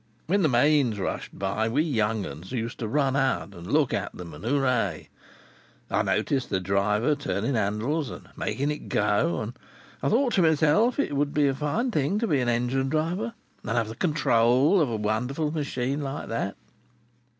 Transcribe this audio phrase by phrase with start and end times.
[0.25, 4.19] When the trains rushed by, we young 'uns used to run out to look at
[4.19, 5.09] 'em, and hooray.
[5.91, 9.53] I noticed the driver turning handles, and making it go, and
[10.01, 13.35] I thought to myself it would be a fine thing to be a engine driver,
[13.63, 16.57] and have the control of a wonderful machine like that.